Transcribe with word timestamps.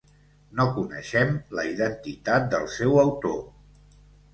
No 0.59 0.65
coneixem 0.77 1.37
la 1.59 1.67
identitat 1.75 2.51
del 2.57 2.69
seu 2.81 3.01
autor. 3.07 3.41